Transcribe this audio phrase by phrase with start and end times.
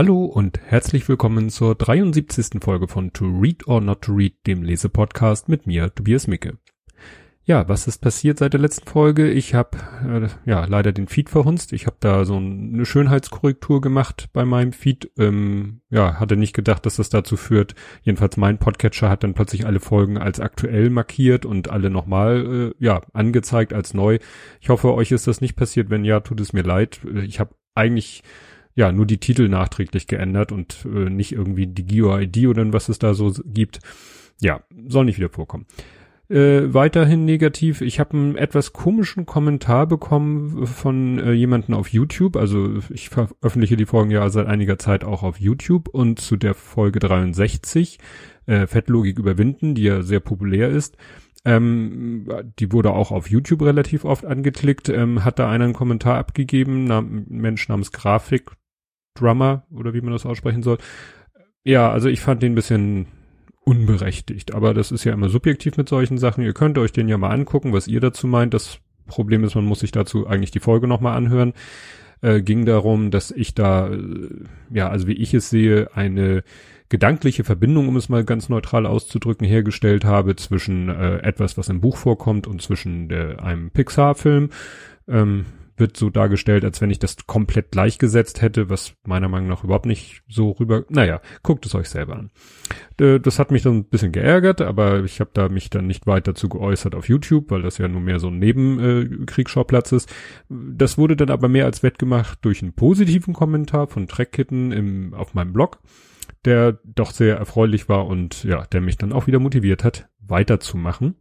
[0.00, 2.62] Hallo und herzlich willkommen zur 73.
[2.62, 6.56] Folge von To Read or Not to Read, dem Lesepodcast mit mir, Tobias Micke.
[7.44, 9.30] Ja, was ist passiert seit der letzten Folge?
[9.30, 9.76] Ich habe
[10.08, 11.74] äh, ja leider den Feed verhunzt.
[11.74, 15.10] Ich habe da so eine Schönheitskorrektur gemacht bei meinem Feed.
[15.18, 17.74] Ähm, ja, hatte nicht gedacht, dass das dazu führt.
[18.00, 22.82] Jedenfalls mein Podcatcher hat dann plötzlich alle Folgen als aktuell markiert und alle nochmal äh,
[22.82, 24.18] ja angezeigt als neu.
[24.62, 25.90] Ich hoffe, euch ist das nicht passiert.
[25.90, 27.00] Wenn ja, tut es mir leid.
[27.22, 28.22] Ich habe eigentlich
[28.74, 32.98] ja, nur die Titel nachträglich geändert und äh, nicht irgendwie die Geo-ID oder was es
[32.98, 33.80] da so gibt.
[34.40, 35.66] Ja, soll nicht wieder vorkommen.
[36.30, 37.80] Äh, weiterhin negativ.
[37.80, 42.36] Ich habe einen etwas komischen Kommentar bekommen von äh, jemanden auf YouTube.
[42.36, 46.54] Also ich veröffentliche die Folgen ja seit einiger Zeit auch auf YouTube und zu der
[46.54, 47.98] Folge 63,
[48.46, 50.96] äh, Fettlogik überwinden, die ja sehr populär ist.
[51.44, 52.28] Ähm,
[52.60, 54.88] die wurde auch auf YouTube relativ oft angeklickt.
[54.88, 58.52] Ähm, hat da einer einen Kommentar abgegeben, nam Mensch namens Grafik
[59.14, 60.78] Drummer oder wie man das aussprechen soll.
[61.64, 63.06] Ja, also ich fand den ein bisschen
[63.64, 66.42] unberechtigt, aber das ist ja immer subjektiv mit solchen Sachen.
[66.42, 68.54] Ihr könnt euch den ja mal angucken, was ihr dazu meint.
[68.54, 71.52] Das Problem ist, man muss sich dazu eigentlich die Folge nochmal anhören.
[72.22, 74.28] Äh, ging darum, dass ich da, äh,
[74.70, 76.42] ja, also wie ich es sehe, eine
[76.88, 81.80] gedankliche Verbindung, um es mal ganz neutral auszudrücken, hergestellt habe zwischen äh, etwas, was im
[81.80, 84.50] Buch vorkommt und zwischen der, einem Pixar-Film.
[85.08, 85.46] Ähm,
[85.80, 89.86] wird so dargestellt, als wenn ich das komplett gleichgesetzt hätte, was meiner Meinung nach überhaupt
[89.86, 90.84] nicht so rüber.
[90.88, 92.30] Naja, guckt es euch selber an.
[92.96, 96.34] Das hat mich dann ein bisschen geärgert, aber ich habe da mich dann nicht weiter
[96.34, 100.14] zu geäußert auf YouTube, weil das ja nur mehr so ein Nebenkriegsschauplatz äh, ist.
[100.48, 105.34] Das wurde dann aber mehr als wettgemacht durch einen positiven Kommentar von Trackkitten im, auf
[105.34, 105.80] meinem Blog,
[106.44, 111.16] der doch sehr erfreulich war und ja, der mich dann auch wieder motiviert hat, weiterzumachen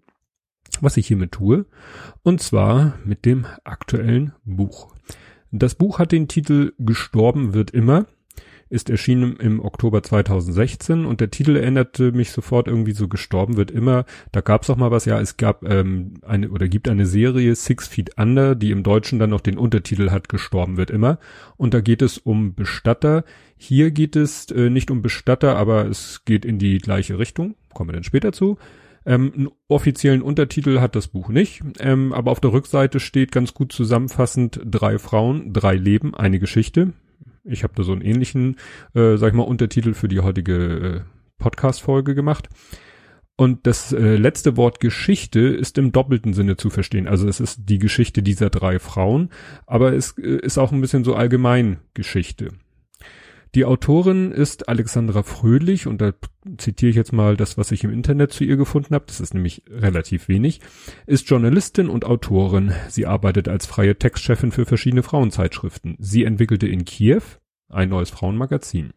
[0.84, 1.66] was ich hiermit tue,
[2.24, 4.94] und zwar mit dem aktuellen Buch.
[5.52, 8.06] Das Buch hat den Titel Gestorben wird immer,
[8.70, 13.72] ist erschienen im Oktober 2016 und der Titel erinnerte mich sofort irgendwie so Gestorben wird
[13.72, 14.06] immer.
[14.32, 17.56] Da gab es auch mal was, ja, es gab ähm, eine oder gibt eine Serie
[17.56, 21.18] Six Feet Under, die im Deutschen dann noch den Untertitel hat Gestorben wird immer
[21.58, 23.24] und da geht es um Bestatter.
[23.58, 27.90] Hier geht es äh, nicht um Bestatter, aber es geht in die gleiche Richtung, kommen
[27.90, 28.58] wir dann später zu.
[29.10, 33.56] Ähm, einen offiziellen Untertitel hat das Buch nicht, ähm, aber auf der Rückseite steht ganz
[33.56, 36.94] gut zusammenfassend drei Frauen, drei Leben, eine Geschichte.
[37.44, 38.58] Ich habe da so einen ähnlichen,
[38.94, 41.02] äh, sag ich mal, Untertitel für die heutige äh,
[41.40, 42.50] Podcast-Folge gemacht.
[43.36, 47.08] Und das äh, letzte Wort Geschichte ist im doppelten Sinne zu verstehen.
[47.08, 49.30] Also es ist die Geschichte dieser drei Frauen,
[49.66, 52.50] aber es äh, ist auch ein bisschen so allgemein Geschichte.
[53.56, 56.14] Die Autorin ist Alexandra Fröhlich und da
[56.58, 59.34] zitiere ich jetzt mal das, was ich im Internet zu ihr gefunden habe, das ist
[59.34, 60.62] nämlich relativ wenig,
[61.08, 62.74] ist Journalistin und Autorin.
[62.90, 65.96] Sie arbeitet als freie Textchefin für verschiedene Frauenzeitschriften.
[66.00, 67.24] Sie entwickelte in Kiew
[67.70, 68.94] ein neues Frauenmagazin.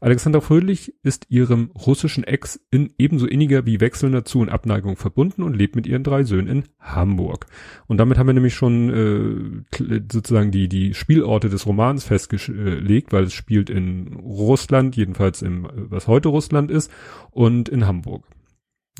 [0.00, 5.42] Alexander Fröhlich ist ihrem russischen Ex in ebenso inniger wie wechselnder Zu- und Abneigung verbunden
[5.42, 7.46] und lebt mit ihren drei Söhnen in Hamburg.
[7.86, 13.24] Und damit haben wir nämlich schon äh, sozusagen die, die Spielorte des Romans festgelegt, weil
[13.24, 16.90] es spielt in Russland, jedenfalls im, was heute Russland ist,
[17.30, 18.24] und in Hamburg.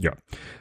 [0.01, 0.13] Ja.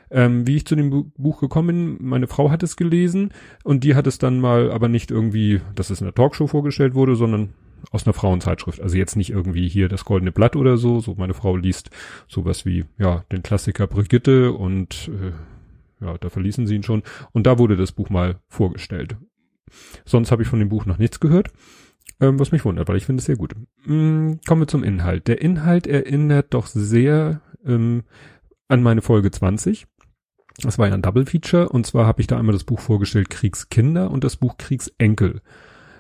[0.10, 3.34] Ähm, wie ich zu dem Buch gekommen bin, meine Frau hat es gelesen
[3.64, 6.96] und die hat es dann mal, aber nicht irgendwie, dass es in der Talkshow vorgestellt
[6.96, 7.50] wurde, sondern
[7.92, 8.82] aus einer Frauenzeitschrift.
[8.82, 11.00] Also jetzt nicht irgendwie hier das Goldene Blatt oder so.
[11.00, 11.90] So meine Frau liest
[12.28, 17.04] sowas wie ja den Klassiker Brigitte und äh, ja da verließen sie ihn schon.
[17.32, 19.18] Und da wurde das Buch mal vorgestellt.
[20.06, 21.50] Sonst habe ich von dem Buch noch nichts gehört.
[22.20, 23.54] Ähm, was mich wundert, weil ich finde es sehr gut.
[23.84, 25.28] Hm, kommen wir zum Inhalt.
[25.28, 28.04] Der Inhalt erinnert doch sehr ähm,
[28.68, 29.86] an meine Folge 20.
[30.62, 33.30] Das war ja ein Double Feature und zwar habe ich da einmal das Buch vorgestellt
[33.30, 35.42] Kriegskinder und das Buch Kriegsenkel.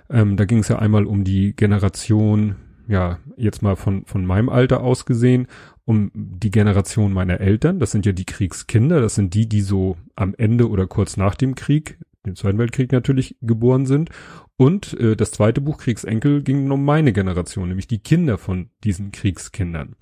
[0.09, 2.55] Ähm, da ging es ja einmal um die Generation,
[2.87, 5.47] ja, jetzt mal von, von meinem Alter aus gesehen,
[5.85, 7.79] um die Generation meiner Eltern.
[7.79, 9.01] Das sind ja die Kriegskinder.
[9.01, 12.91] Das sind die, die so am Ende oder kurz nach dem Krieg, dem Zweiten Weltkrieg
[12.91, 14.09] natürlich, geboren sind.
[14.57, 19.11] Und äh, das zweite Buch Kriegsenkel ging um meine Generation, nämlich die Kinder von diesen
[19.11, 19.95] Kriegskindern.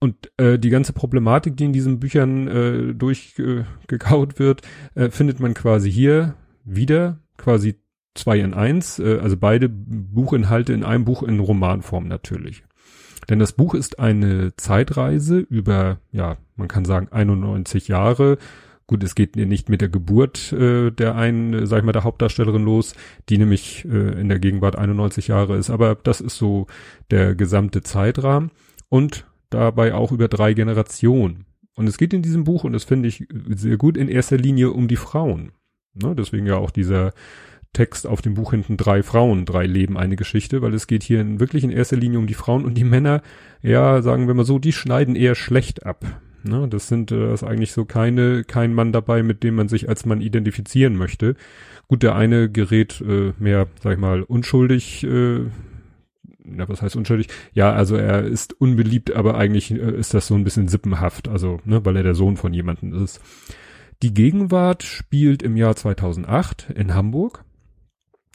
[0.00, 4.62] Und äh, die ganze Problematik, die in diesen Büchern äh, durchgekaut äh, wird,
[4.94, 6.34] äh, findet man quasi hier
[6.64, 7.76] wieder, quasi
[8.18, 12.64] zwei in eins, äh, also beide Buchinhalte in einem Buch in Romanform natürlich.
[13.28, 18.38] Denn das Buch ist eine Zeitreise über, ja, man kann sagen 91 Jahre.
[18.86, 22.64] Gut, es geht nicht mit der Geburt äh, der einen, sag ich mal, der Hauptdarstellerin
[22.64, 22.94] los,
[23.28, 26.66] die nämlich äh, in der Gegenwart 91 Jahre ist, aber das ist so
[27.10, 28.50] der gesamte Zeitrahmen
[28.88, 31.44] und dabei auch über drei Generationen.
[31.76, 34.70] Und es geht in diesem Buch, und das finde ich sehr gut, in erster Linie
[34.70, 35.52] um die Frauen.
[35.94, 36.14] Ne?
[36.16, 37.12] Deswegen ja auch dieser
[37.72, 41.20] Text auf dem Buch hinten drei Frauen, drei Leben, eine Geschichte, weil es geht hier
[41.20, 43.22] in, wirklich in erster Linie um die Frauen und die Männer,
[43.62, 46.04] ja, sagen wir mal so, die schneiden eher schlecht ab.
[46.42, 46.66] Ne?
[46.68, 50.06] Das sind, äh, ist eigentlich so keine, kein Mann dabei, mit dem man sich als
[50.06, 51.36] Mann identifizieren möchte.
[51.88, 55.46] Gut, der eine gerät äh, mehr, sag ich mal, unschuldig, äh,
[56.50, 57.28] na, was heißt unschuldig?
[57.52, 61.60] Ja, also er ist unbeliebt, aber eigentlich äh, ist das so ein bisschen sippenhaft, also,
[61.64, 63.20] ne, weil er der Sohn von jemandem ist.
[64.02, 67.44] Die Gegenwart spielt im Jahr 2008 in Hamburg.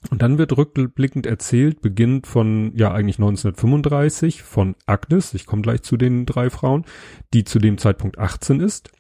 [0.10, 5.82] Und dann wird rückblickend erzählt, beginnt von, ja, eigentlich 1935 von Agnes, ich komme gleich
[5.82, 6.86] zu den drei Frauen,
[7.34, 8.92] die zu dem Zeitpunkt 18 ist.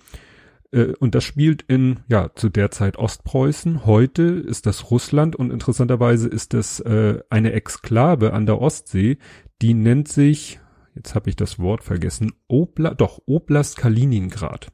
[0.71, 3.85] Äh, und das spielt in, ja, zu der Zeit Ostpreußen.
[3.85, 9.17] Heute ist das Russland und interessanterweise ist das äh, eine Exklave an der Ostsee,
[9.61, 10.59] die nennt sich,
[10.95, 14.71] jetzt habe ich das Wort vergessen, Obla, doch, Oblast Kaliningrad.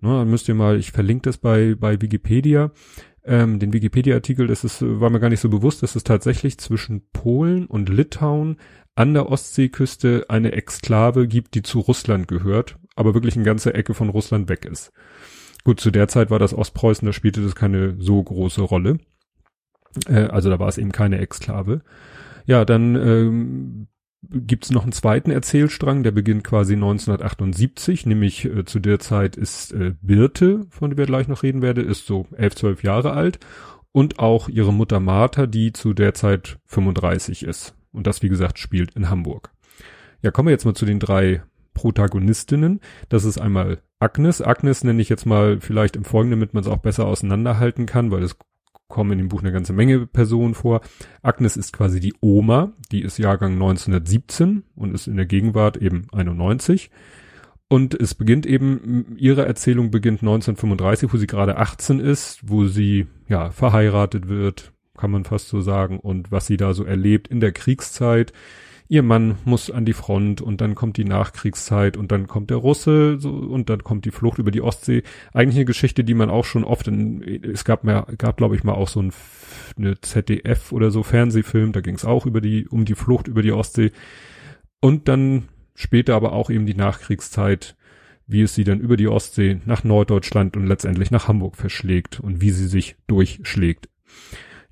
[0.00, 2.72] Na, dann müsst ihr mal, ich verlinke das bei, bei Wikipedia.
[3.24, 7.02] Ähm, den Wikipedia-Artikel, das ist, war mir gar nicht so bewusst, dass es tatsächlich zwischen
[7.12, 8.56] Polen und Litauen
[8.94, 13.94] an der Ostseeküste eine Exklave gibt, die zu Russland gehört, aber wirklich eine ganze Ecke
[13.94, 14.92] von Russland weg ist.
[15.64, 18.98] Gut, zu der Zeit war das Ostpreußen, da spielte das keine so große Rolle.
[20.08, 21.82] Äh, also da war es eben keine Exklave.
[22.44, 23.86] Ja, dann ähm,
[24.30, 29.36] gibt es noch einen zweiten Erzählstrang, der beginnt quasi 1978, nämlich äh, zu der Zeit
[29.36, 33.12] ist äh, Birte, von der wir gleich noch reden werde, ist so elf, zwölf Jahre
[33.12, 33.40] alt
[33.92, 37.74] und auch ihre Mutter Martha, die zu der Zeit 35 ist.
[37.92, 39.52] Und das, wie gesagt, spielt in Hamburg.
[40.22, 41.42] Ja, kommen wir jetzt mal zu den drei
[41.74, 42.80] Protagonistinnen.
[43.08, 44.40] Das ist einmal Agnes.
[44.40, 48.10] Agnes nenne ich jetzt mal vielleicht im Folgenden, damit man es auch besser auseinanderhalten kann,
[48.10, 48.36] weil es
[48.92, 50.82] kommen in dem Buch eine ganze Menge Personen vor.
[51.22, 56.06] Agnes ist quasi die Oma, die ist Jahrgang 1917 und ist in der Gegenwart eben
[56.12, 56.90] 91.
[57.68, 63.06] Und es beginnt eben, ihre Erzählung beginnt 1935, wo sie gerade 18 ist, wo sie,
[63.28, 67.40] ja, verheiratet wird, kann man fast so sagen, und was sie da so erlebt in
[67.40, 68.34] der Kriegszeit,
[68.92, 72.58] ihr Mann muss an die Front und dann kommt die Nachkriegszeit und dann kommt der
[72.58, 75.02] Russe so, und dann kommt die Flucht über die Ostsee.
[75.32, 78.64] Eigentlich eine Geschichte, die man auch schon oft in, es gab mehr, gab glaube ich
[78.64, 79.14] mal auch so ein
[79.78, 83.40] eine ZDF oder so Fernsehfilm, da ging es auch über die, um die Flucht über
[83.40, 83.92] die Ostsee.
[84.80, 85.44] Und dann
[85.74, 87.76] später aber auch eben die Nachkriegszeit,
[88.26, 92.42] wie es sie dann über die Ostsee nach Norddeutschland und letztendlich nach Hamburg verschlägt und
[92.42, 93.88] wie sie sich durchschlägt.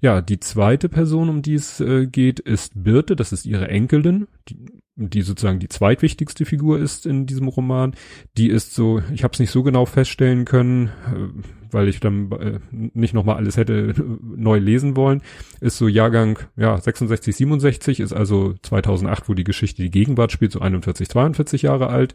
[0.02, 4.29] Ja, die zweite Person, um die es äh, geht, ist Birte, das ist ihre Enkelin,
[4.49, 4.56] die,
[4.97, 7.94] die sozusagen die zweitwichtigste Figur ist in diesem Roman.
[8.38, 12.32] Die ist so, ich habe es nicht so genau feststellen können, äh, weil ich dann
[12.32, 15.20] äh, nicht nochmal alles hätte neu lesen wollen,
[15.61, 20.52] ist so Jahrgang ja 66, 67, ist also 2008, wo die Geschichte die Gegenwart spielt,
[20.52, 22.14] so 41, 42 Jahre alt.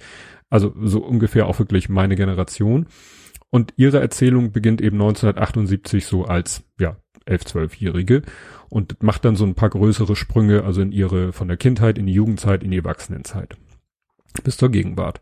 [0.50, 2.88] Also so ungefähr auch wirklich meine Generation.
[3.56, 8.24] Und ihre Erzählung beginnt eben 1978 so als, ja, elf, zwölfjährige
[8.68, 12.06] und macht dann so ein paar größere Sprünge, also in ihre, von der Kindheit in
[12.06, 13.56] die Jugendzeit, in die Erwachsenenzeit.
[14.44, 15.22] Bis zur Gegenwart.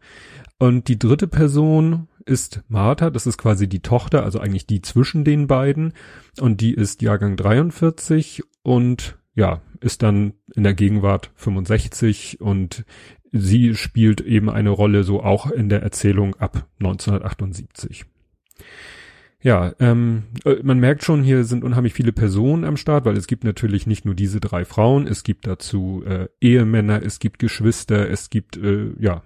[0.57, 5.23] Und die dritte Person ist Martha, das ist quasi die Tochter, also eigentlich die zwischen
[5.23, 5.93] den beiden.
[6.39, 12.83] Und die ist Jahrgang 43 und ja, ist dann in der Gegenwart 65 und
[13.31, 18.07] sie spielt eben eine Rolle so auch in der Erzählung ab 1978.
[19.41, 23.27] Ja, ähm, äh, man merkt schon, hier sind unheimlich viele Personen am Start, weil es
[23.27, 28.09] gibt natürlich nicht nur diese drei Frauen, es gibt dazu äh, Ehemänner, es gibt Geschwister,
[28.09, 29.21] es gibt äh, ja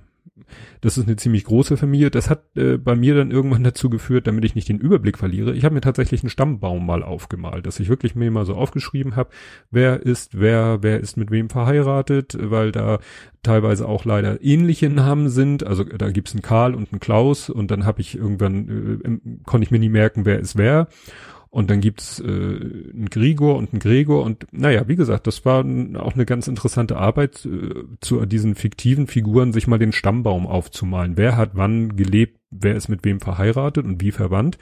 [0.82, 2.12] das ist eine ziemlich große Familie.
[2.12, 5.54] Das hat äh, bei mir dann irgendwann dazu geführt, damit ich nicht den Überblick verliere.
[5.54, 9.16] Ich habe mir tatsächlich einen Stammbaum mal aufgemalt, dass ich wirklich mir mal so aufgeschrieben
[9.16, 9.30] habe,
[9.72, 13.00] wer ist wer, wer ist mit wem verheiratet, weil da
[13.44, 15.66] teilweise auch leider ähnliche Namen sind.
[15.66, 19.66] Also da gibt's einen Karl und einen Klaus und dann habe ich irgendwann, äh, konnte
[19.66, 20.88] ich mir nie merken, wer ist wer.
[21.58, 25.62] Und dann gibt's äh, einen Grigor und einen Gregor und naja, wie gesagt, das war
[25.96, 31.18] auch eine ganz interessante Arbeit, äh, zu diesen fiktiven Figuren sich mal den Stammbaum aufzumalen.
[31.18, 34.60] Wer hat wann gelebt, wer ist mit wem verheiratet und wie verwandt.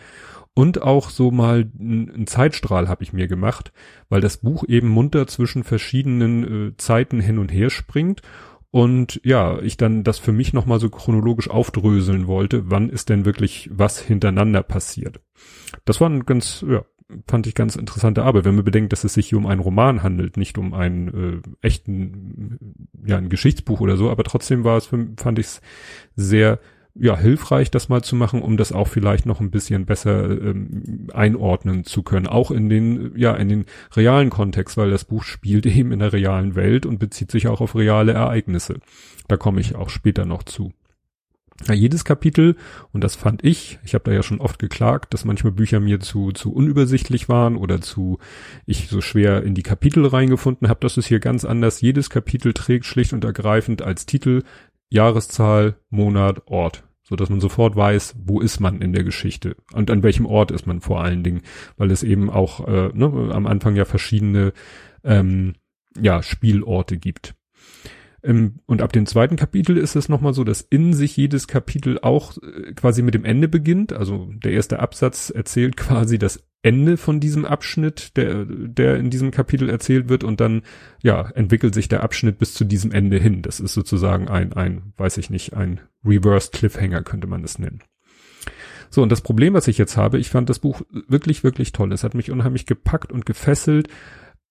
[0.54, 3.74] Und auch so mal einen Zeitstrahl habe ich mir gemacht,
[4.08, 8.22] weil das Buch eben munter zwischen verschiedenen äh, Zeiten hin und her springt
[8.76, 13.24] und ja, ich dann das für mich nochmal so chronologisch aufdröseln wollte, wann ist denn
[13.24, 15.22] wirklich was hintereinander passiert.
[15.86, 16.84] Das war ein ganz, ja,
[17.26, 20.04] fand ich ganz interessante Arbeit, wenn man bedenkt, dass es sich hier um einen Roman
[20.04, 21.08] handelt, nicht um einen
[21.62, 22.60] äh, echten,
[23.06, 25.62] ja, ein Geschichtsbuch oder so, aber trotzdem war es, für, fand ich es
[26.18, 26.60] sehr
[26.98, 31.08] ja, hilfreich, das mal zu machen, um das auch vielleicht noch ein bisschen besser ähm,
[31.14, 32.28] einordnen zu können.
[32.28, 36.14] Auch in den, ja, in den realen Kontext, weil das Buch spielt eben in der
[36.14, 38.80] realen Welt und bezieht sich auch auf reale Ereignisse.
[39.28, 40.72] Da komme ich auch später noch zu.
[41.68, 42.58] Ja, jedes Kapitel,
[42.92, 46.02] und das fand ich, ich habe da ja schon oft geklagt, dass manchmal Bücher mir
[46.02, 48.20] zu, zu unübersichtlich waren oder zu,
[48.66, 51.80] ich so schwer in die Kapitel reingefunden habe, das ist hier ganz anders.
[51.80, 54.44] Jedes Kapitel trägt schlicht und ergreifend als Titel
[54.96, 59.92] Jahreszahl, Monat, Ort, so dass man sofort weiß, wo ist man in der Geschichte und
[59.92, 61.42] an welchem Ort ist man vor allen Dingen,
[61.78, 64.54] weil es eben auch äh, ne, am Anfang ja verschiedene
[65.04, 65.56] ähm,
[66.00, 67.36] ja, Spielorte gibt.
[68.26, 72.00] Ähm, und ab dem zweiten Kapitel ist es nochmal so, dass in sich jedes Kapitel
[72.00, 73.94] auch äh, quasi mit dem Ende beginnt.
[73.94, 79.30] Also der erste Absatz erzählt quasi das Ende von diesem Abschnitt, der, der in diesem
[79.30, 80.64] Kapitel erzählt wird und dann,
[81.04, 83.44] ja, entwickelt sich der Abschnitt bis zu diesem Ende hin.
[83.44, 87.84] Das ist sozusagen ein, ein, weiß ich nicht, ein Reverse Cliffhanger könnte man es nennen.
[88.90, 91.92] So, und das Problem, was ich jetzt habe, ich fand das Buch wirklich, wirklich toll.
[91.92, 93.88] Es hat mich unheimlich gepackt und gefesselt,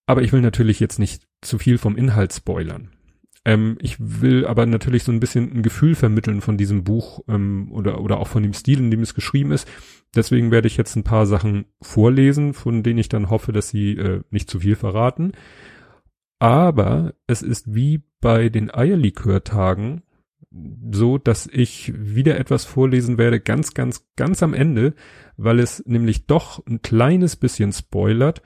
[0.07, 2.91] aber ich will natürlich jetzt nicht zu viel vom Inhalt spoilern.
[3.45, 7.71] Ähm, ich will aber natürlich so ein bisschen ein Gefühl vermitteln von diesem Buch ähm,
[7.73, 9.69] oder, oder auch von dem Stil, in dem es geschrieben ist.
[10.15, 13.93] Deswegen werde ich jetzt ein paar Sachen vorlesen, von denen ich dann hoffe, dass sie
[13.93, 15.33] äh, nicht zu viel verraten.
[16.39, 20.03] Aber es ist wie bei den Eierlikörtagen
[20.93, 24.95] so, dass ich wieder etwas vorlesen werde, ganz, ganz, ganz am Ende,
[25.37, 28.41] weil es nämlich doch ein kleines bisschen spoilert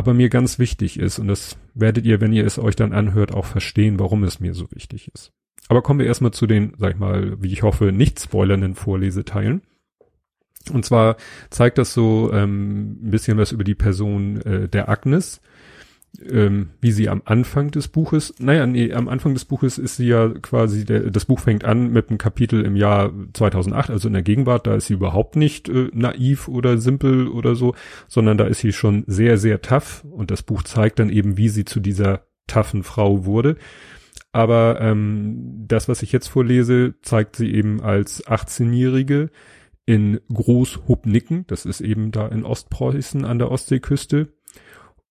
[0.00, 1.18] aber mir ganz wichtig ist.
[1.18, 4.54] Und das werdet ihr, wenn ihr es euch dann anhört, auch verstehen, warum es mir
[4.54, 5.30] so wichtig ist.
[5.68, 9.60] Aber kommen wir erstmal zu den, sag ich mal, wie ich hoffe, nicht spoilernden Vorleseteilen.
[10.72, 11.18] Und zwar
[11.50, 15.42] zeigt das so ähm, ein bisschen was über die Person äh, der Agnes
[16.28, 20.08] ähm, wie sie am Anfang des Buches, naja, nee, am Anfang des Buches ist sie
[20.08, 24.14] ja quasi, der, das Buch fängt an mit einem Kapitel im Jahr 2008, also in
[24.14, 27.74] der Gegenwart, da ist sie überhaupt nicht äh, naiv oder simpel oder so,
[28.08, 31.48] sondern da ist sie schon sehr, sehr tough und das Buch zeigt dann eben, wie
[31.48, 33.56] sie zu dieser toughen Frau wurde.
[34.32, 39.30] Aber ähm, das, was ich jetzt vorlese, zeigt sie eben als 18-Jährige
[39.86, 44.28] in Großhubnicken, das ist eben da in Ostpreußen an der Ostseeküste,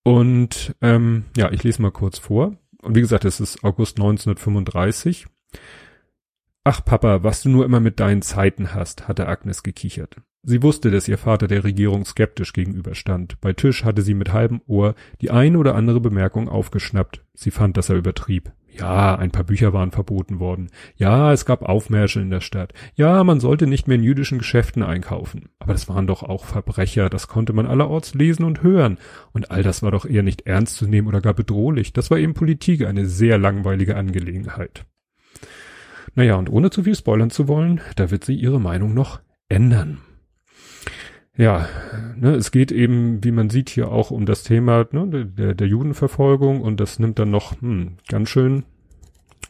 [0.02, 2.56] und ähm, ja, ich lese mal kurz vor.
[2.82, 5.26] Und wie gesagt, es ist August 1935.
[6.64, 10.16] Ach Papa, was du nur immer mit deinen Zeiten hast, hatte Agnes gekichert.
[10.42, 13.40] Sie wusste, dass ihr Vater der Regierung skeptisch gegenüberstand.
[13.40, 17.22] Bei Tisch hatte sie mit halbem Ohr die eine oder andere Bemerkung aufgeschnappt.
[17.34, 18.52] Sie fand, dass er übertrieb.
[18.72, 20.70] Ja, ein paar Bücher waren verboten worden.
[20.96, 22.72] Ja, es gab Aufmärsche in der Stadt.
[22.94, 25.48] Ja, man sollte nicht mehr in jüdischen Geschäften einkaufen.
[25.58, 28.98] Aber das waren doch auch Verbrecher, das konnte man allerorts lesen und hören.
[29.32, 31.92] Und all das war doch eher nicht ernst zu nehmen oder gar bedrohlich.
[31.92, 34.86] Das war eben Politik, eine sehr langweilige Angelegenheit.
[36.14, 39.98] Naja, und ohne zu viel spoilern zu wollen, da wird sie ihre Meinung noch ändern.
[41.40, 41.70] Ja,
[42.16, 45.66] ne, es geht eben, wie man sieht, hier auch um das Thema ne, der, der
[45.66, 48.64] Judenverfolgung und das nimmt dann noch hm, ganz schön.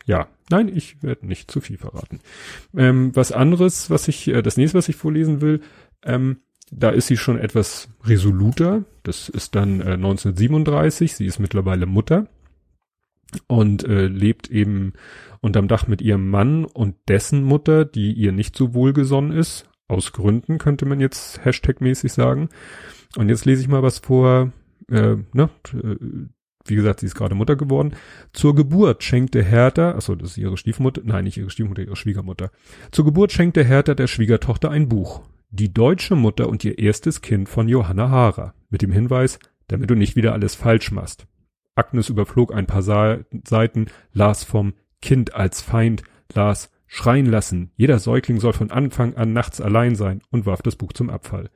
[0.07, 2.21] Ja, nein, ich werde nicht zu viel verraten.
[2.77, 5.63] Ähm, was anderes, was ich, äh, das nächste, was ich vorlesen will,
[6.05, 6.37] ähm,
[6.71, 8.85] da ist sie schon etwas resoluter.
[9.03, 11.17] Das ist dann äh, 1937.
[11.17, 12.29] Sie ist mittlerweile Mutter
[13.49, 14.93] und äh, lebt eben
[15.41, 19.67] unterm Dach mit ihrem Mann und dessen Mutter, die ihr nicht so wohlgesonnen ist.
[19.91, 22.49] Aus Gründen könnte man jetzt Hashtag-mäßig sagen.
[23.17, 24.53] Und jetzt lese ich mal was vor,
[24.89, 25.97] äh, ne, äh,
[26.67, 27.95] wie gesagt, sie ist gerade Mutter geworden.
[28.33, 32.51] Zur Geburt schenkte Hertha, achso, das ist ihre Stiefmutter, nein, nicht ihre Stiefmutter, ihre Schwiegermutter.
[32.93, 35.23] Zur Geburt schenkte Hertha der Schwiegertochter ein Buch.
[35.51, 38.55] Die deutsche Mutter und ihr erstes Kind von Johanna Haarer.
[38.69, 41.27] Mit dem Hinweis, damit du nicht wieder alles falsch machst.
[41.75, 48.41] Agnes überflog ein paar Seiten, las vom Kind als Feind, las Schreien lassen, jeder Säugling
[48.41, 51.49] soll von Anfang an nachts allein sein und warf das Buch zum Abfall.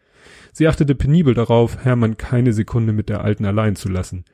[0.52, 4.24] Sie achtete penibel darauf, Hermann keine Sekunde mit der Alten allein zu lassen.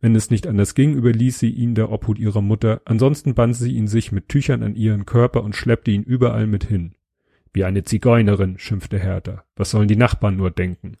[0.00, 3.72] Wenn es nicht anders ging, überließ sie ihn der Obhut ihrer Mutter, ansonsten band sie
[3.72, 6.94] ihn sich mit Tüchern an ihren Körper und schleppte ihn überall mit hin.
[7.52, 9.42] Wie eine Zigeunerin, schimpfte Hertha.
[9.56, 10.98] Was sollen die Nachbarn nur denken?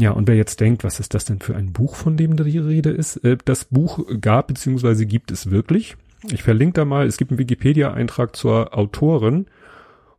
[0.00, 2.58] Ja, und wer jetzt denkt, was ist das denn für ein Buch, von dem die
[2.58, 3.18] Rede ist?
[3.18, 5.04] Äh, das Buch gab bzw.
[5.04, 5.96] gibt es wirklich.
[6.30, 9.46] Ich verlinke da mal, es gibt einen Wikipedia-Eintrag zur Autorin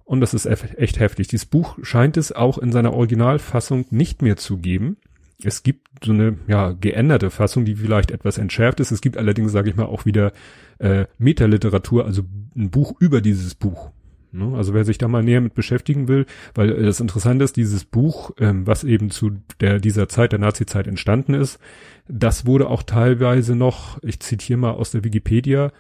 [0.06, 1.28] und das ist echt heftig.
[1.28, 4.98] Dieses Buch scheint es auch in seiner Originalfassung nicht mehr zu geben.
[5.44, 8.92] Es gibt so eine ja geänderte Fassung, die vielleicht etwas entschärft ist.
[8.92, 10.34] Es gibt allerdings, sage ich mal, auch wieder
[10.80, 12.24] äh, Metaliteratur, also
[12.56, 13.92] ein Buch über dieses Buch.
[14.34, 14.58] Ne?
[14.58, 16.26] Also wer sich da mal näher mit beschäftigen will,
[16.56, 20.40] weil äh, das Interessante ist, dieses Buch, ähm, was eben zu der dieser Zeit, der
[20.40, 21.60] Nazi-Zeit entstanden ist,
[22.08, 25.72] das wurde auch teilweise noch, ich zitiere mal aus der Wikipedia,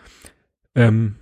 [0.75, 1.15] ähm,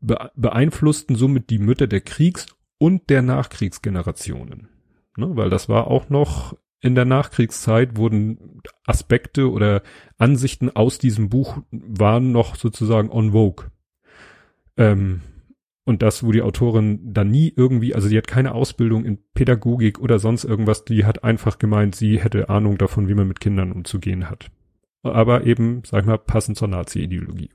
[0.00, 2.46] be beeinflussten somit die Mütter der Kriegs-
[2.78, 4.68] und der Nachkriegsgenerationen.
[5.16, 5.30] Ne?
[5.36, 9.82] Weil das war auch noch in der Nachkriegszeit wurden Aspekte oder
[10.16, 13.66] Ansichten aus diesem Buch waren noch sozusagen on vogue.
[14.76, 15.22] Ähm,
[15.88, 19.98] und das, wo die Autorin da nie irgendwie, also sie hat keine Ausbildung in Pädagogik
[19.98, 23.72] oder sonst irgendwas, die hat einfach gemeint, sie hätte Ahnung davon, wie man mit Kindern
[23.72, 24.50] umzugehen hat.
[25.02, 27.48] Aber eben, sag ich mal, passend zur Nazi-Ideologie.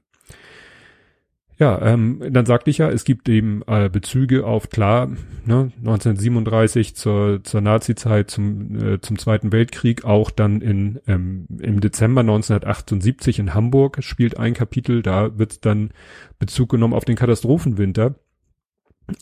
[1.63, 5.07] Ja, ähm, dann sagte ich ja, es gibt eben äh, Bezüge auf, klar,
[5.45, 11.79] ne, 1937 zur, zur Nazi-Zeit, zum, äh, zum Zweiten Weltkrieg, auch dann in, ähm, im
[11.79, 15.91] Dezember 1978 in Hamburg spielt ein Kapitel, da wird dann
[16.37, 18.15] Bezug genommen auf den Katastrophenwinter,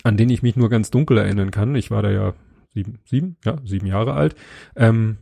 [0.02, 1.76] an den ich mich nur ganz dunkel erinnern kann.
[1.76, 2.34] Ich war da ja
[2.74, 4.36] sieben, sieben, ja, sieben Jahre alt.
[4.76, 5.18] Ähm,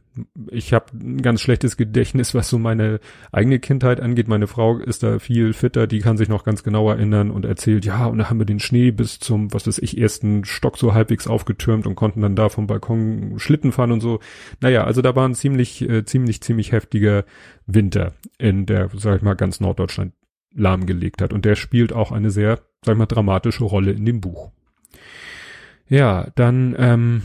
[0.52, 3.00] ich habe ein ganz schlechtes Gedächtnis, was so meine
[3.32, 4.28] eigene Kindheit angeht.
[4.28, 7.86] Meine Frau ist da viel fitter, die kann sich noch ganz genau erinnern und erzählt,
[7.86, 10.94] ja, und da haben wir den Schnee bis zum, was weiß ich, ersten Stock so
[10.94, 14.20] halbwegs aufgetürmt und konnten dann da vom Balkon Schlitten fahren und so.
[14.62, 17.26] Naja, also da war ein ziemlich, äh, ziemlich, ziemlich heftiger
[17.66, 20.14] Winter in der, sag ich mal, ganz Norddeutschland
[20.54, 21.34] lahmgelegt hat.
[21.34, 24.52] Und der spielt auch eine sehr, sag ich mal, dramatische Rolle in dem Buch.
[25.88, 27.24] Ja, dann, ähm,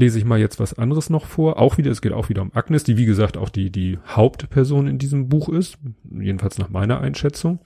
[0.00, 1.58] lese ich mal jetzt was anderes noch vor.
[1.58, 4.88] Auch wieder, es geht auch wieder um Agnes, die wie gesagt auch die, die Hauptperson
[4.88, 5.78] in diesem Buch ist.
[6.10, 7.60] Jedenfalls nach meiner Einschätzung.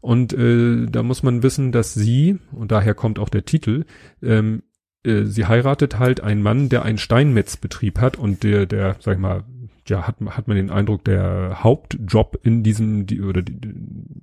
[0.00, 3.84] Und äh, da muss man wissen, dass sie, und daher kommt auch der Titel,
[4.22, 4.64] ähm,
[5.04, 9.20] äh, sie heiratet halt einen Mann, der einen Steinmetzbetrieb hat und der, der, sag ich
[9.20, 9.44] mal,
[9.88, 13.56] ja, hat, hat man den Eindruck, der Hauptjob in diesem, die, oder die,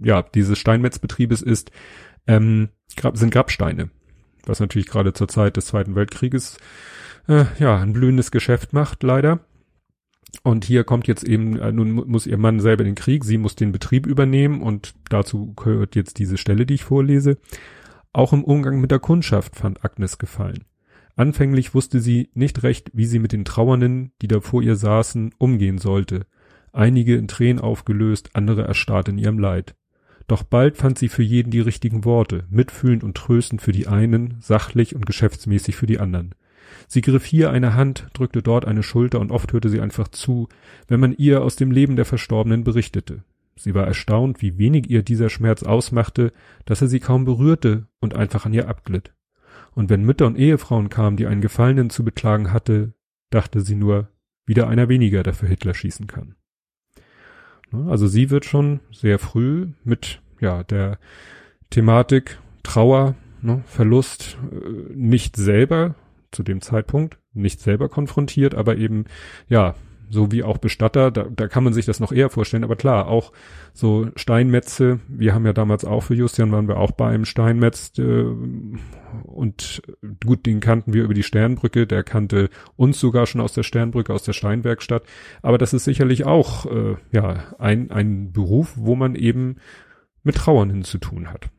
[0.02, 1.72] ja, dieses Steinmetzbetriebes ist,
[2.28, 2.70] ähm,
[3.14, 3.90] sind Grabsteine.
[4.46, 6.58] Was natürlich gerade zur Zeit des Zweiten Weltkrieges
[7.28, 9.40] äh, ja, ein blühendes Geschäft macht, leider.
[10.42, 13.38] Und hier kommt jetzt eben, äh, nun muss ihr Mann selber in den Krieg, sie
[13.38, 17.38] muss den Betrieb übernehmen und dazu gehört jetzt diese Stelle, die ich vorlese.
[18.12, 20.66] Auch im Umgang mit der Kundschaft fand Agnes gefallen.
[21.16, 25.34] Anfänglich wusste sie nicht recht, wie sie mit den Trauernden, die da vor ihr saßen,
[25.38, 26.26] umgehen sollte.
[26.72, 29.76] Einige in Tränen aufgelöst, andere erstarrt in ihrem Leid.
[30.28, 34.38] Doch bald fand sie für jeden die richtigen Worte, mitfühlend und tröstend für die einen,
[34.40, 36.34] sachlich und geschäftsmäßig für die anderen.
[36.94, 40.48] Sie griff hier eine Hand, drückte dort eine Schulter und oft hörte sie einfach zu,
[40.88, 43.24] wenn man ihr aus dem Leben der Verstorbenen berichtete.
[43.56, 46.32] Sie war erstaunt, wie wenig ihr dieser Schmerz ausmachte,
[46.66, 49.12] dass er sie kaum berührte und einfach an ihr abglitt.
[49.74, 52.94] Und wenn Mütter und Ehefrauen kamen, die einen Gefallenen zu beklagen hatte,
[53.32, 54.10] dachte sie nur,
[54.46, 56.36] wieder einer weniger, der für Hitler schießen kann.
[57.72, 61.00] Ne, also sie wird schon sehr früh mit, ja, der
[61.72, 65.96] Thematik Trauer, ne, Verlust äh, nicht selber
[66.34, 69.06] zu dem Zeitpunkt nicht selber konfrontiert, aber eben,
[69.48, 69.76] ja,
[70.10, 73.08] so wie auch Bestatter, da, da kann man sich das noch eher vorstellen, aber klar,
[73.08, 73.32] auch
[73.74, 77.94] so Steinmetze, wir haben ja damals auch für Justian, waren wir auch bei einem Steinmetz
[77.98, 78.26] äh,
[79.24, 79.82] und
[80.24, 84.14] gut, den kannten wir über die Sternbrücke, der kannte uns sogar schon aus der Sternbrücke,
[84.14, 85.04] aus der Steinwerkstatt,
[85.42, 89.58] aber das ist sicherlich auch, äh, ja, ein, ein Beruf, wo man eben
[90.24, 91.50] mit Trauernden zu tun hat.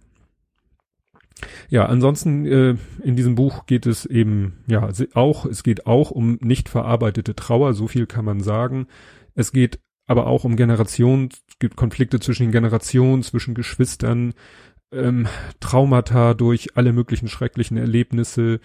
[1.68, 6.38] Ja, ansonsten äh, in diesem Buch geht es eben ja auch, es geht auch um
[6.40, 8.86] nicht verarbeitete Trauer, so viel kann man sagen.
[9.34, 14.34] Es geht aber auch um Generationen, gibt Konflikte zwischen den Generationen, zwischen Geschwistern,
[14.92, 15.26] ähm,
[15.60, 18.60] Traumata durch alle möglichen schrecklichen Erlebnisse,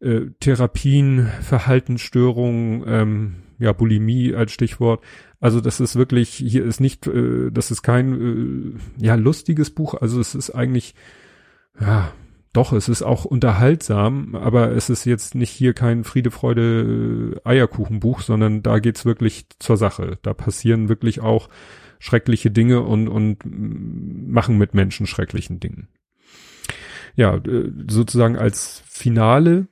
[0.00, 5.04] äh, Therapien, Verhaltensstörungen, ähm, ja, Bulimie als Stichwort.
[5.38, 9.94] Also das ist wirklich, hier ist nicht, äh, das ist kein äh, ja lustiges Buch,
[9.94, 10.94] also es ist eigentlich
[11.80, 12.12] ja,
[12.52, 18.22] doch, es ist auch unterhaltsam, aber es ist jetzt nicht hier kein Friede, Freude, Eierkuchenbuch,
[18.22, 20.18] sondern da geht's wirklich zur Sache.
[20.22, 21.48] Da passieren wirklich auch
[22.00, 25.88] schreckliche Dinge und, und machen mit Menschen schrecklichen Dingen.
[27.14, 29.68] Ja, äh, sozusagen als Finale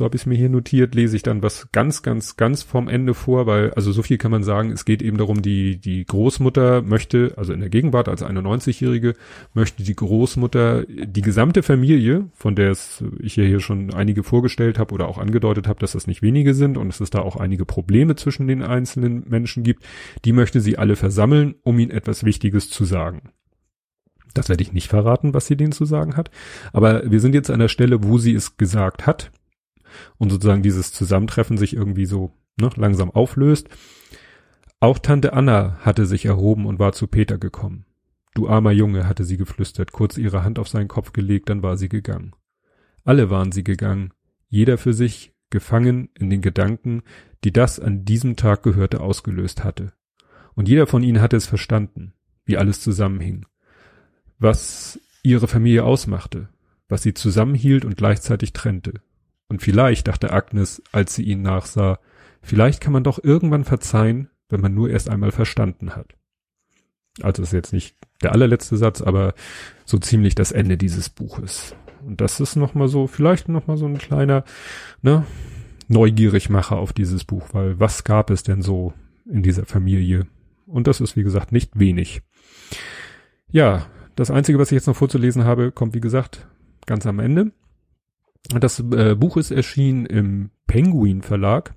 [0.00, 2.88] so habe ich es mir hier notiert, lese ich dann was ganz, ganz, ganz vom
[2.88, 6.06] Ende vor, weil, also so viel kann man sagen, es geht eben darum, die, die
[6.06, 9.14] Großmutter möchte, also in der Gegenwart als 91-Jährige,
[9.52, 14.78] möchte die Großmutter die gesamte Familie, von der es ich ja hier schon einige vorgestellt
[14.78, 17.36] habe oder auch angedeutet habe, dass das nicht wenige sind und dass es da auch
[17.36, 19.84] einige Probleme zwischen den einzelnen Menschen gibt,
[20.24, 23.32] die möchte sie alle versammeln, um ihnen etwas Wichtiges zu sagen.
[24.32, 26.30] Das werde ich nicht verraten, was sie denen zu sagen hat.
[26.72, 29.30] Aber wir sind jetzt an der Stelle, wo sie es gesagt hat
[30.18, 33.68] und sozusagen dieses Zusammentreffen sich irgendwie so ne, langsam auflöst.
[34.80, 37.84] Auch Tante Anna hatte sich erhoben und war zu Peter gekommen.
[38.34, 41.76] Du armer Junge, hatte sie geflüstert, kurz ihre Hand auf seinen Kopf gelegt, dann war
[41.76, 42.32] sie gegangen.
[43.04, 44.12] Alle waren sie gegangen,
[44.48, 47.02] jeder für sich, gefangen in den Gedanken,
[47.44, 49.92] die das an diesem Tag gehörte, ausgelöst hatte.
[50.54, 52.12] Und jeder von ihnen hatte es verstanden,
[52.44, 53.46] wie alles zusammenhing,
[54.38, 56.48] was ihre Familie ausmachte,
[56.88, 58.94] was sie zusammenhielt und gleichzeitig trennte,
[59.50, 61.98] und vielleicht, dachte Agnes, als sie ihn nachsah,
[62.40, 66.14] vielleicht kann man doch irgendwann verzeihen, wenn man nur erst einmal verstanden hat.
[67.20, 69.34] Also ist jetzt nicht der allerletzte Satz, aber
[69.84, 71.74] so ziemlich das Ende dieses Buches.
[72.06, 74.44] Und das ist nochmal so, vielleicht nochmal so ein kleiner,
[75.02, 75.26] ne,
[75.88, 78.94] Neugierigmacher auf dieses Buch, weil was gab es denn so
[79.28, 80.28] in dieser Familie?
[80.66, 82.22] Und das ist, wie gesagt, nicht wenig.
[83.50, 86.46] Ja, das Einzige, was ich jetzt noch vorzulesen habe, kommt, wie gesagt,
[86.86, 87.50] ganz am Ende.
[88.48, 91.74] Das äh, Buch ist erschienen im Penguin Verlag.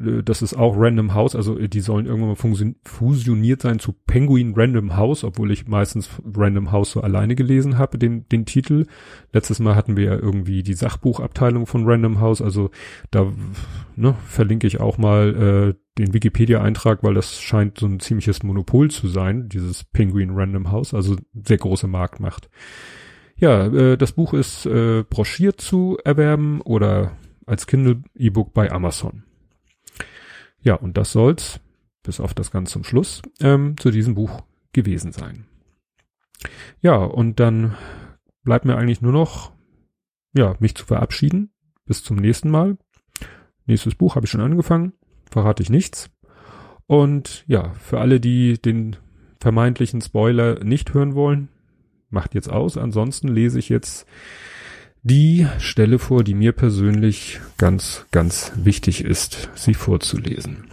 [0.00, 3.92] Äh, das ist auch Random House, also äh, die sollen irgendwann mal fusioniert sein zu
[4.06, 8.86] Penguin Random House, obwohl ich meistens Random House so alleine gelesen habe, den, den Titel.
[9.32, 12.70] Letztes Mal hatten wir ja irgendwie die Sachbuchabteilung von Random House, also
[13.10, 13.32] da
[13.96, 18.90] ne, verlinke ich auch mal äh, den Wikipedia-Eintrag, weil das scheint so ein ziemliches Monopol
[18.90, 22.48] zu sein, dieses Penguin Random House, also sehr große Marktmacht.
[23.40, 29.24] Ja, äh, das Buch ist äh, broschiert zu erwerben oder als Kindle-E-Book bei Amazon.
[30.62, 31.58] Ja, und das soll's,
[32.02, 35.46] bis auf das ganz zum Schluss, ähm, zu diesem Buch gewesen sein.
[36.82, 37.76] Ja, und dann
[38.44, 39.52] bleibt mir eigentlich nur noch,
[40.34, 41.50] ja, mich zu verabschieden.
[41.86, 42.76] Bis zum nächsten Mal.
[43.66, 44.92] Nächstes Buch habe ich schon angefangen,
[45.30, 46.10] verrate ich nichts.
[46.86, 48.96] Und ja, für alle, die den
[49.40, 51.48] vermeintlichen Spoiler nicht hören wollen,
[52.10, 52.76] macht jetzt aus.
[52.76, 54.06] Ansonsten lese ich jetzt
[55.02, 60.66] die Stelle vor, die mir persönlich ganz, ganz wichtig ist, sie vorzulesen.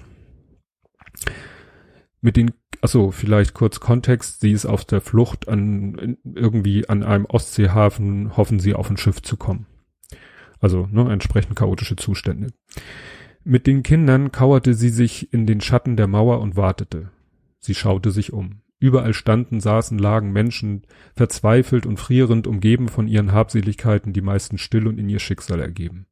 [2.20, 7.26] Mit den, also vielleicht kurz Kontext, sie ist auf der Flucht an, irgendwie an einem
[7.26, 9.68] Ostseehafen, hoffen sie auf ein Schiff zu kommen.
[10.60, 12.52] Also, ne, entsprechend chaotische Zustände.
[13.44, 17.12] Mit den Kindern kauerte sie sich in den Schatten der Mauer und wartete.
[17.60, 18.62] Sie schaute sich um.
[18.80, 20.84] Überall standen, saßen, lagen Menschen,
[21.16, 26.06] verzweifelt und frierend, umgeben von ihren Habseligkeiten, die meisten still und in ihr Schicksal ergeben.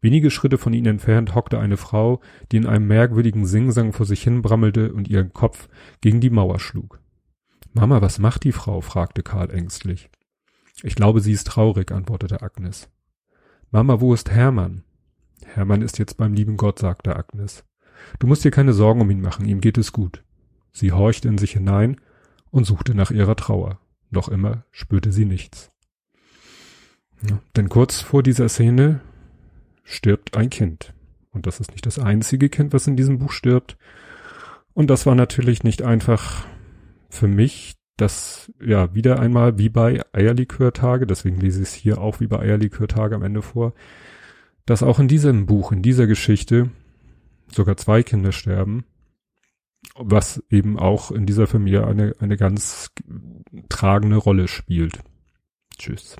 [0.00, 4.22] Wenige Schritte von ihnen entfernt hockte eine Frau, die in einem merkwürdigen Singsang vor sich
[4.22, 5.68] hin brammelte und ihren Kopf
[6.00, 7.00] gegen die Mauer schlug.
[7.74, 8.80] Mama, was macht die Frau?
[8.80, 10.08] fragte Karl ängstlich.
[10.82, 12.88] Ich glaube, sie ist traurig, antwortete Agnes.
[13.70, 14.84] Mama, wo ist Hermann?
[15.44, 17.64] Hermann ist jetzt beim lieben Gott, sagte Agnes.
[18.18, 20.24] Du musst dir keine Sorgen um ihn machen, ihm geht es gut.
[20.72, 21.96] Sie horchte in sich hinein
[22.50, 23.78] und suchte nach ihrer Trauer.
[24.10, 25.70] Noch immer spürte sie nichts.
[27.28, 29.00] Ja, denn kurz vor dieser Szene
[29.84, 30.94] stirbt ein Kind.
[31.32, 33.76] Und das ist nicht das einzige Kind, was in diesem Buch stirbt.
[34.72, 36.44] Und das war natürlich nicht einfach
[37.08, 42.20] für mich, das ja wieder einmal wie bei Eierlikörtage, deswegen lese ich es hier auch
[42.20, 43.74] wie bei Eierlikörtage am Ende vor,
[44.64, 46.70] dass auch in diesem Buch, in dieser Geschichte
[47.52, 48.84] sogar zwei Kinder sterben
[50.02, 52.90] was eben auch in dieser Familie eine, eine ganz
[53.68, 55.00] tragende Rolle spielt.
[55.78, 56.16] Tschüss.